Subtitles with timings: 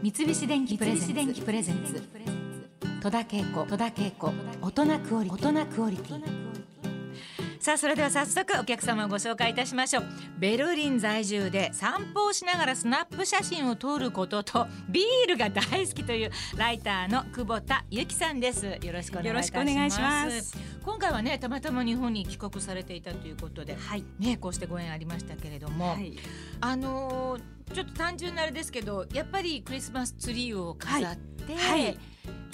[0.00, 2.00] 三菱電機プレゼンツ。
[3.02, 3.66] 戸田恵子。
[3.66, 4.32] 戸田恵子。
[4.62, 6.22] 大人クオリ大人クオリティ。
[7.58, 10.04] さあそれでは早速お客様をご紹介いたしましょう。
[10.38, 18.66] ベルリン在住で散歩をしながらスナップ写真を撮ることとビールが大好きというライターの久保田由紀さんです。
[18.66, 19.50] よろしくお願いいた
[19.90, 20.56] します
[20.88, 26.16] 今回はねたまたま日本に帰国されていたということで、はい、ねこうしてご縁ありましたけれども、はい、
[26.62, 31.37] あのー、ちょっと単純なあれですけどやっぱりクリスマスツリーを飾って、はい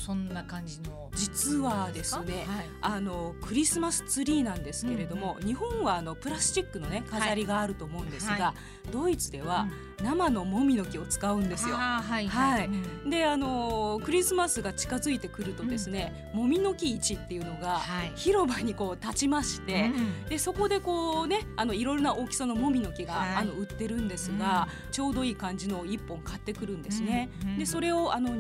[0.05, 8.55] そんな感じの実はですね、はい、あのクリスマスツリーなんですけれども、うん、日本はあのプラスチックのね飾りがあると思うんですが、は
[8.89, 9.67] い、ドイツでは
[10.03, 11.77] 生のもみの木を使うんですよ。
[11.77, 12.71] はい、はい、
[13.09, 17.81] であのクリスマスが近づいてくるとですね、うん、もみの木市っていうのが
[18.17, 19.91] 広場にこう立ちまして、
[20.29, 27.31] でそこでこうねあのいろいろな大きさのもみの木が、あの売ってるんですが、ちょうどいい感じの一本買ってくるんですね。
[27.57, 28.35] でそれをあの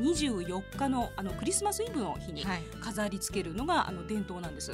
[0.46, 2.44] 24日のあのクリスマスイブの日に
[2.80, 4.72] 飾り付けるのが、あの伝統なんです。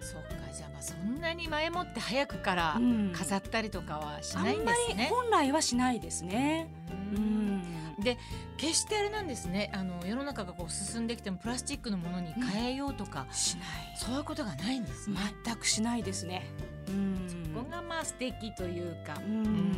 [0.00, 2.80] そうかじゃあまあそんなに前もって早くから
[3.12, 5.08] 飾ったりとかはしないんですね。
[5.10, 6.70] 本来はしないですね。
[7.14, 7.62] うん。
[7.98, 8.16] で
[8.56, 9.70] 決してあれなんですね。
[9.74, 13.66] あの世の中がこう進んできてもプラスチックのものに変えようとか、うん、しない。
[13.96, 15.18] そういうことがないんですね。
[15.44, 16.46] 全くしないですね。
[16.88, 17.07] うん
[17.58, 19.74] そこがまあ素敵というかうん。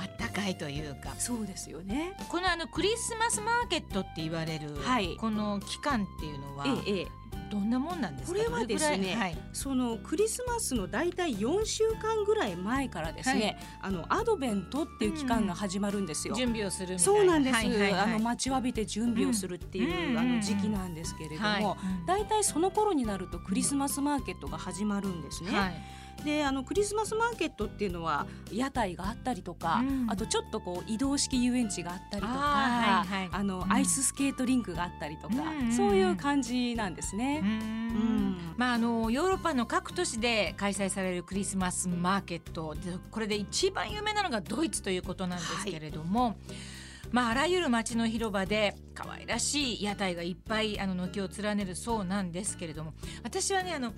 [0.00, 1.14] あったかいというか。
[1.18, 2.12] そうですよね。
[2.28, 7.06] このあのクリスマスマーケットって言われる、はい、この期間っていうのは、ええ、
[7.50, 8.38] どんなもんなんですか？
[8.38, 16.34] これはですね、はい、そのクリスマスの大体4週間ぐらい前からですね、はい、あのアドベントっていう期間が始まるんですよ。
[16.34, 25.50] 準備をするそうなんです、はいはいはい、あの待ちわびて準備をするっていう、うん、あの時期なんですけれども、大体その頃になるとクリスマスマーケットが始まるんですね。
[26.24, 37.42] であのクリスマスマーケットっていうのは屋台があったりとか、うん、あとちょっとこう移動式遊園地があったりとかあ、はいはい、あの、うん、アイススケートリンクがあったりとか、うん、そういう感じなんですね。
[38.56, 42.74] まああのヨーロッパの各都市で開催されるクリスマスマーケット
[43.10, 46.24] これで一番有名なのがドイツということなんですけれども。
[46.24, 46.34] はい。
[47.10, 52.92] まあ、あらゆる街の広場で可愛らしい屋台がいっぱいあの軒を連ねるそうなんですけれども
[53.22, 53.92] 私はねあの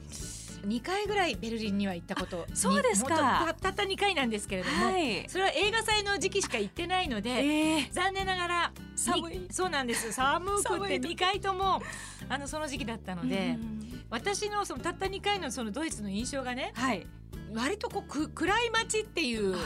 [0.67, 3.55] 2回ぐらいベルリンには行ったことそうですか。
[3.61, 10.13] たった2回なんですけれども、はい、それは映画祭の時期しか行ってないので、えー、残念ながら寒いそうなんです。
[10.13, 11.83] 寒くて2回とも
[12.29, 13.57] あのその時期だったので
[14.11, 17.07] 私のそのたった2回のそのドイツの印象がね、はい、
[17.55, 19.57] 割とこうく暗い街っていう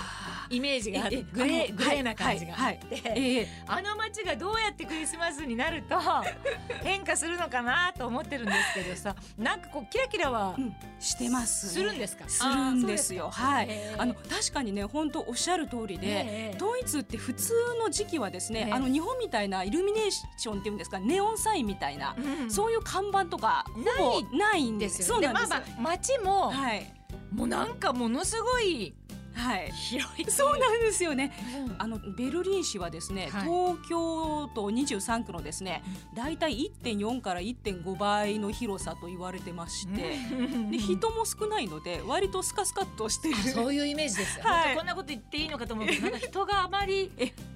[0.50, 2.54] イメージがあってグレーグレーな感じが。
[2.54, 3.36] あって、はい。
[3.36, 5.96] はい、あの街がどうやってクリスマスになると
[6.82, 10.56] 変化するのかなと思ってるんですけどさなんかこうキラキラは、
[10.98, 12.28] してます、ね、するんですか？
[12.28, 13.14] するんです。
[13.14, 13.30] よ。
[13.30, 13.68] はい。
[13.98, 23.64] あの確かにね本当おっしゃる通りでドイツって普通の時期はですねあの日本みたいなイルミネーションっていうんですかネオンサインみたいな、うん、そういう看板とか
[23.98, 26.93] ほぼないんですよ、そうなんですまあまあ街も、はい
[27.34, 28.94] もうなんかものすごい
[29.34, 30.24] はい、広い。
[30.30, 31.32] そうなんですよね、
[31.66, 35.82] うん、あのベルリン市はですね、はい、東京都23区のですね
[36.14, 40.16] 大体1.4から1.5倍の広さと言われてまして、
[40.70, 43.36] で人も少ないので割とスカスカとしてる。
[43.36, 47.10] そういうイメージです、はい、こんなこと言っていいのかと思うけどなんか人があまり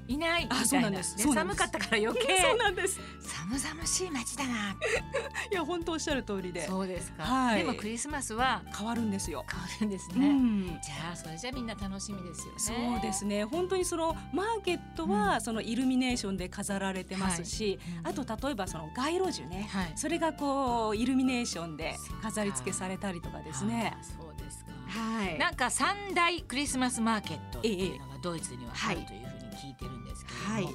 [0.08, 2.40] いないみたいな、ね、寒かったから余計。
[2.42, 3.00] そうなんです。
[3.20, 4.72] 寒々しい街だな。
[5.52, 6.66] いや本当おっしゃる通りで。
[6.66, 9.44] そうですか、はい、でもクリスマスは変わるんですよ。
[9.50, 12.58] 変わるんですね、うん、じゃあそれじゃみんな楽しみですよね。
[12.58, 13.44] そうですね。
[13.44, 23.96] 本当にそのマーケットはそのイルミネーションで飾られてますし、うん、あと例えばその街路樹ね、はい、それがこうイルミネーションで飾り付けされたりとかですね。
[24.02, 24.72] そうですか。
[24.86, 30.68] はい、なんか三大クリスマスマーケットっていうのがドイツにはあるというふうに聞いてるんですけれども、はい。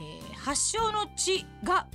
[0.00, 1.88] えー、発祥の地が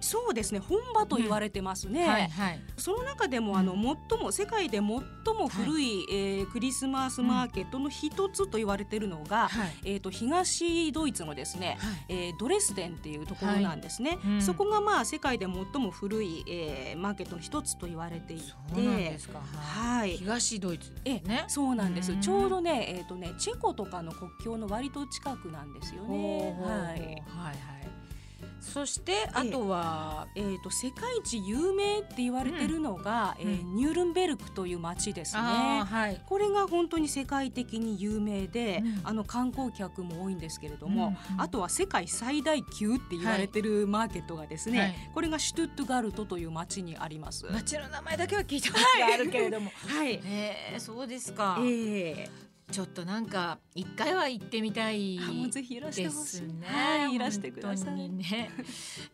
[0.00, 2.08] そうですね本場と言われてますね、うん。
[2.08, 3.74] はいはい、その中でもあの
[4.08, 5.04] 最も世界で最も
[5.48, 18.42] 古い、はい、えー、クリスマスマーケットの一つと言われているのが、はい、えーと、東ドイツのですね、はい、えー、ドレスデンっていうところなんですね、うん、そこがまあ世界で最も古い、えー、マーケットの一つと言われていて
[19.56, 22.16] はい、東ドイツ、ね、えそうなんです。
[22.16, 26.56] ちょうどね,、えーとねチェコとかの国境の割と近くなんですよね。
[26.60, 27.99] はい、はいはい
[28.60, 47.46] そしてあとは、えー、と世界一有名って言われてるのが、うん、えー、ニュールンベルクという町ですね、はい、これが本当に世界的に有名で、うん、あの観光客も多いんですけれども、うんうん、あとは世界最大級って言われてるマーケットがですね、はい、これがシュトゥットガルトという町にあります。
[47.46, 49.70] 町の名前だけは聞いたことがあるけれども。
[49.88, 55.22] はい、えー、そうですか、えーちょっとなんか一回は行ってみたいで
[56.10, 56.66] すね。
[56.66, 58.08] はい、いらしてください。
[58.08, 58.50] ね、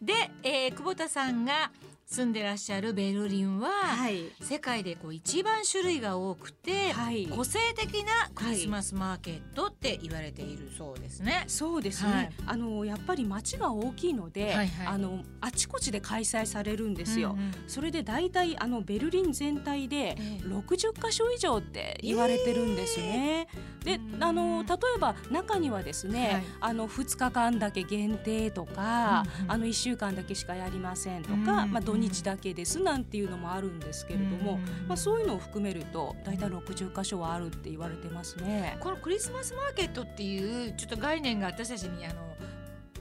[0.00, 0.12] で、
[0.42, 1.70] えー、久保田さんが
[2.08, 11.42] 住んでらっしゃるベルリンは、はい、世界でこう一番種類が多くて、はい、個性的なクリスマスマーケットって言われているそうですね。
[11.48, 12.12] そうですね。
[12.12, 17.32] はい、あのやっぱり街が大きいので、はいはい、あのあちこちで開催されるんですよ。
[17.32, 23.48] うんうん、それで大体あのベルリン全体で60カ所以上って言われてるんですね。
[23.84, 38.76] えー、で、あの例えば中にはですね、はい、あの2日間だけ限定とか、うんうん、あの1週間だけしかやりませんとか、うんうん、まあ土日だけですなんていうのもあるんですけれども、まあ、そういうのを含めると大体60箇所はあるって言われてますね。
[38.80, 42.36] このクリスマスマーケットっていうちょっと概念が私たちにあの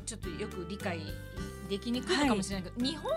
[0.05, 1.01] ちょっとよく理解
[1.69, 3.11] できにくいかもしれないけど、はい、日本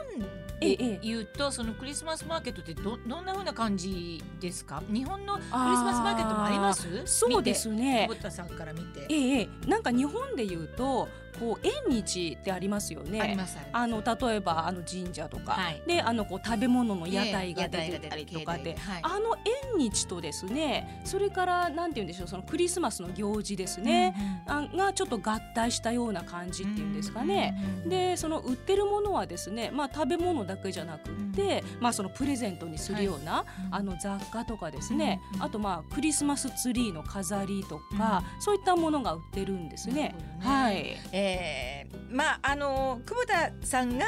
[0.59, 4.83] で言うとそのクリスマスマーケットってどどんなふうな感じですか？
[4.93, 6.89] 日本のクリスマスマーケットもあります？
[7.05, 8.07] そうですね。
[8.09, 9.07] 久保田さんから見て。
[9.09, 9.49] ええ。
[9.69, 13.37] なんか日本で言うとこう縁日ってありますよね。
[13.73, 19.37] あの例えばあの神社とか、はい、であのこう食べ物の屋台が出てたりとかで、はい、あの
[19.73, 24.15] 縁日とですねそれからなんて言うんでしょうそのクリスマスの行事ですね、
[24.49, 27.57] うんうん、がちょっと合体したような感じっていうんですかね。
[27.77, 39.99] うんうん、でその売ってるものはですねまあ食べ物だけじゃなくて、うん、まあそのプレゼントにするような、はい、あの雑貨とかですね、うんうん、あとまあクリスマスツリーの飾りとか、そういったものが売ってるんですね。
[39.99, 40.15] ね。
[40.41, 40.97] はい。
[41.13, 44.07] えーえー、まああの久保田さんが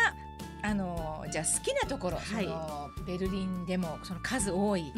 [0.62, 4.92] あのじゃあ好きなところ、はい、そのベルリンでもその数多い、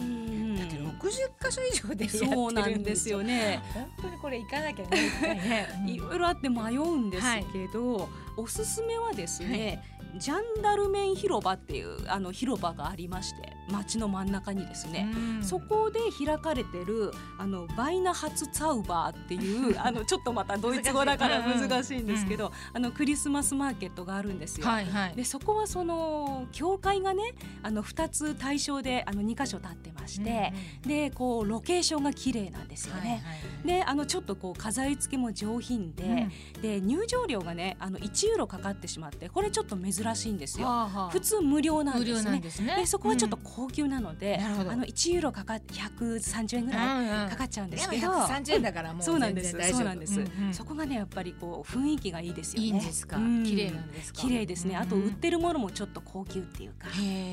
[0.58, 1.10] だって60
[1.42, 3.62] 箇所以上でそうなんですよね。
[3.74, 9.82] 本当にこれ行かなきゃね、 いろいろあって迷うんですけど、はい、おすすめはですね、
[10.16, 15.08] ジャンダルメン広場っていうあの広場がありまして街の真ん中にですね、
[15.40, 22.02] そこで開かれてるあのバイナハツツァウバーっていう あのちょっとまたドイツ語だから難しい。
[22.02, 24.66] んですけど、うん、あのクリスマスマーケットがあるんですよ。
[24.66, 33.22] はいはい、でそこはその教会がねあの2つ対象であの2箇所立ってまして、うんうん、でこうロケーションが綺麗なんですよね。
[33.64, 40.66] であのちょっとこう飾り付けも上品で、うん、で入場料がねあの1ユーロかかってしまってこれちょっと珍しいんですよ。
[40.66, 42.40] はあはあ、普通無料なんですね。
[42.40, 42.76] ですね。
[42.76, 49.50] でそこはちょっと高級なので、うん、あの1ユーロかかって130円ぐらいかかっちゃうんですけど、うんうん、130円だからもうそうなんです。
[49.72, 52.66] そうなんです、うんうん、そこがねやっぱりこう雰囲気がいいですよね。
[52.66, 53.16] いいんですか？
[53.16, 54.76] 綺麗なんです綺麗ですね。
[54.76, 56.88] あと売ってるものもちょっと高級っていうか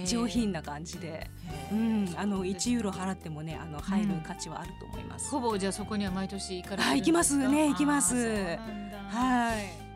[0.06, 1.30] 上品な感じで、
[1.72, 5.30] うん、あの1ユーロ払ってもねあの入る価値はあると思います。
[5.30, 7.00] ほぼじゃあそこには毎年行かれてるんですか？
[7.00, 8.16] 行きますね行きます。
[9.10, 9.90] はい。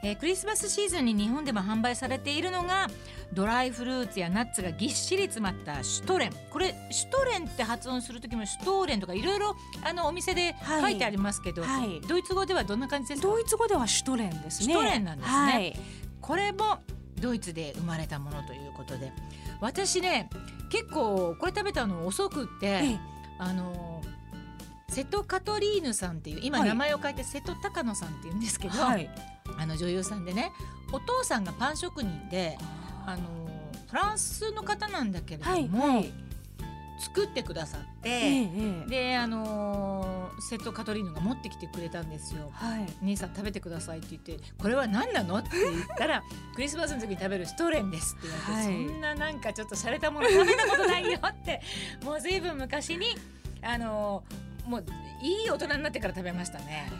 [0.00, 2.86] えー、クリスマスシーズンに日本でも販売されているのが
[3.32, 6.32] ドライフルーツやナッツがぎっしり詰まったシュトレン。
[6.50, 13.28] これシュトレンって発音する時もシュトーレンとかいろいろあのお店で書いてありますけど、はいはい、ドイツ語ではどんな感じですか？
[13.28, 14.66] ドイツ語ではシュトレンですね。
[14.66, 15.76] シュトレンなんですね、はい、
[16.20, 16.78] これも
[17.20, 19.12] ドイツで生まれたものということで。
[19.60, 20.30] 私ね
[20.70, 22.98] 結構これ食べたの遅くって、
[23.38, 24.02] あの
[24.88, 29.08] 瀬戸カトリーヌさんっていう今名前を変えて瀬戸高野さんっていうんですけど、はい、
[29.58, 30.52] あの女優さんでね
[30.92, 32.58] お父さんがパン職人で
[33.06, 33.48] あの
[33.88, 36.12] フランスの方なんだけれども、はいはい、
[37.00, 42.50] 作ってくださって、ええ、であのー、セットカトリーヌが持ってきてくれたんですよ。
[42.52, 45.38] はい、兄さん食べてくださいって言ってこれは何なの？
[45.38, 46.22] って言ったら
[46.54, 51.60] クリスマスの時に食べるシュトレンですって言われて、はい、そんななんかちょっと洒落たもの食べたことないよって
[52.04, 53.06] もう随分昔に
[53.62, 54.84] あのー、もう
[55.22, 56.90] いい大人になってから食べましたね。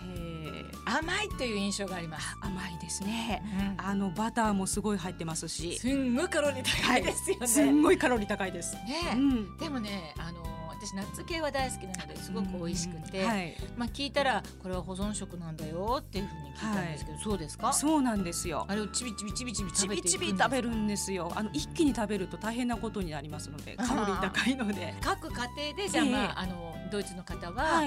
[0.88, 2.26] 甘いという印象があります。
[2.40, 3.42] 甘いですね、
[3.78, 5.78] うん、あのバターもすごい入ってますし。
[5.78, 8.74] すんごいカロリー高いですよね、はい、すんごいカロリー高いです。
[8.76, 10.47] ね、うん、でもねあの
[10.80, 17.72] 私ナッツ系は大好きなのですごく美味しくて、はい、まあ聞いたらこれは保存食なんだよっていうふうに聞いたんですけど、はい、そうですか？
[17.72, 18.64] そうなんですよ。
[18.68, 21.32] あれをちびちびちびちびちびちび食べるんですよ。
[21.34, 24.94] あの一気に食べると大変なことになりますのでカロリー高いので。
[25.00, 26.26] 各家庭でじゃあ、まあ、え。
[26.26, 27.82] ー、あのドイツの方は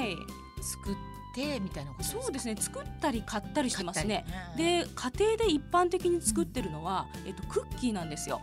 [0.61, 2.57] 作っててみたいなことそうですね。
[2.59, 8.41] 作ったり買ったりしてますね、うん、で家庭で一般的に作ってるのは、うん、えっと、クッキーなんですよ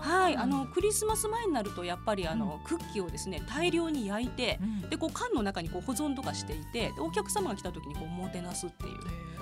[0.00, 8.98] はいあのクリスマス前になるとやっぱりあの、うん、クッキーをですね大量に焼いて、でこう缶の中にこう保存とかしていてお客様が来た時にこうもてなすっていう。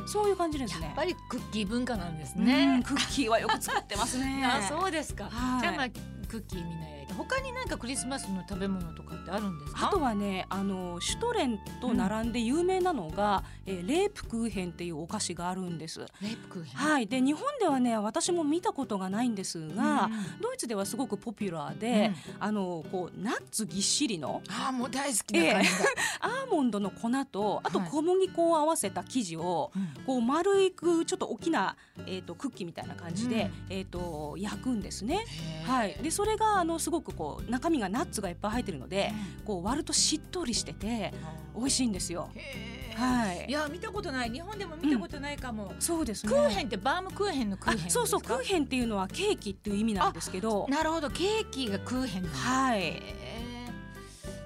[0.07, 0.87] そういう感じですね。
[0.87, 4.43] やっぱりクッキー文化なんですね、クッキーはよく作ってますね。
[4.47, 5.88] あそうですか、はい、じゃあまあ
[6.29, 9.88] クッキーみんな焼いて他になんかクリスマスの食べ物とかってあるんですか？
[9.88, 16.00] あとはねあのシュトレンと並んで有名なのが、うん、えー、レープクーヘンっていうお菓子があるんです。
[16.00, 16.75] レープクーヘン。
[16.75, 17.07] はい。
[17.07, 25.77] で日本ではね私も見たことがないんですが、うん、ドイツではすごくポピュラーで、うん、あのこうナッツぎっしりのあもう大好きな感じ、えー、
[26.21, 35.25] アーモンドの粉とあと小麦粉を合わせた生地を、はい、こう丸いくちょっと大きな、えーと、クッキーみたいな感じで、えーと、焼くんですね。
[35.67, 39.12] はい、でそれがあのすごくこう中身がナッツがいっぱい入ってるので、
[39.45, 41.12] こう割るとしっとりしてて
[41.57, 42.31] 美味しいんですよ。
[42.95, 43.47] はい。
[43.49, 45.73] いや見たことない日本でも見たことないかも。
[45.75, 46.33] うん、そうですね。
[46.33, 50.67] クーヘンってバームクーヘンのクーヘンそうそうクーヘンっていうのはケーキっていう意味なんですけど。
[50.69, 53.02] なるほどケーキがクーヘンはい。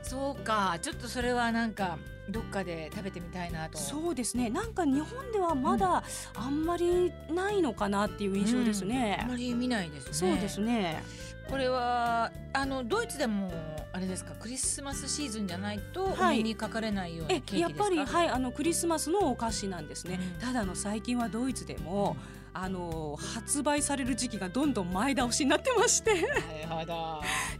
[0.02, 1.96] そうかちょっとそれはなんか
[2.32, 3.78] どっかで食べてみたいなと。
[3.78, 4.50] そうですね。
[4.50, 6.02] なんか日本ではまだ
[6.34, 10.12] あんまりないのかなっていう印象ですね、うん、あんまり見ないですね。
[10.12, 11.04] そうですね。
[11.48, 13.52] これはあのドイツでも
[13.92, 14.32] あれですか？
[14.40, 26.12] クリスマスシーズンじゃないとお目にかかれないようなケーキですか、はい、やっぱりはいあのクリスマスのお菓子なんですね、うん、ただの最近はドイツでも、うんあの発売される時期がどんどん前倒しになってまして。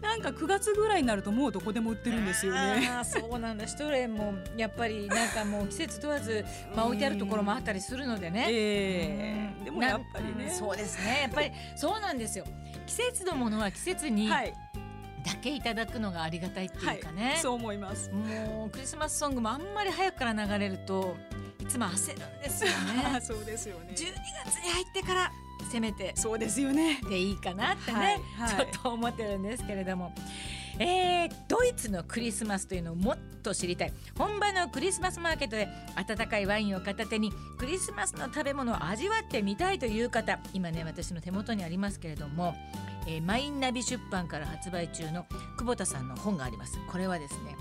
[0.01, 2.89] な んか9月ぐらいになるともうどこでも売ってるんですよね。
[2.89, 3.67] あそうなんだ。
[3.67, 6.45] シュトレンもやっぱりなんかもう季節問わず、
[6.77, 8.47] まあ、置いてあるところもあったりするのでね。
[8.51, 10.51] えー、でもやっぱりね。
[10.51, 11.21] そうですね。
[11.23, 12.45] やっぱりそうなんですよ。
[12.87, 14.55] 季節のものは季節に、はい
[15.25, 21.42] だけいただくのがありがたいっていうかね、はい、そう思いますもうクリスマスソングもあんまり早くから流れるとい
[21.73, 23.21] つも焦るんですよね。
[23.23, 23.95] そうですよね。
[23.95, 24.13] 12
[24.45, 25.33] 月に入ってから
[25.71, 27.01] せめてそうですよね。
[27.09, 30.15] でいいかなってね、はいはい、ちょっと思ってるんですけれども。
[30.79, 33.93] えー、ドイツのクリスマスというのをもっと知りたい。
[34.17, 40.39] 本場のクリスマスマーケットで温かいワインを片手にクリスマスの食べ物を味わってみたいという方。
[40.55, 42.55] 今ね私の手元にありますけれども、
[43.07, 45.27] えー、マインナビ出版から発売中の
[45.59, 46.79] 久保田さんの本があります。
[46.91, 47.55] これはですね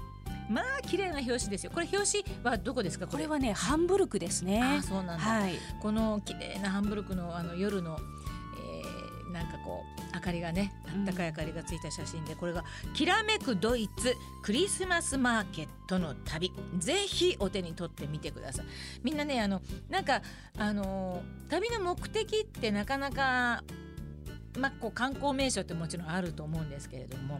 [0.51, 1.72] まあ綺麗な表紙ですよ。
[1.74, 3.08] これ表紙はどこですか？
[3.08, 3.27] これ。
[3.31, 4.62] はねハンブルクですね。
[4.62, 7.98] あそうなんだ、はい、この綺麗なハンブルクのあの夜の
[9.29, 18.65] えなんかこう明かりがねあったかい明かりがついた写真で、これが「きらめくドイツクリスマスマーケットの旅」ぜひお手に取ってみてください。
[19.01, 20.22] みんなねあのなんか
[20.58, 23.63] あの旅の目的ってなかなか
[24.60, 27.39] まあこう観光名所ってもちろんあると思うんですけれども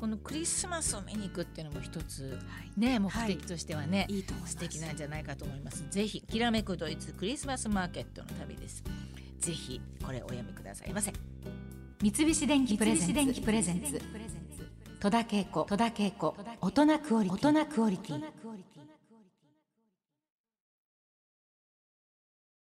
[0.00, 2.38] このクリスマスを見に行くっていうのも一つ、
[2.76, 5.84] ね、目的としてはね、い、いと素敵なんじゃないかと思います。
[5.90, 8.82] ぜひきらめくドイツクリスマスマーケットの旅です。
[9.38, 11.12] ぜひこれお読みくださいませ。
[12.02, 14.00] 三菱電機プレゼンツ。
[15.00, 15.66] 戸田恵子。
[16.60, 18.22] 大人クオリティ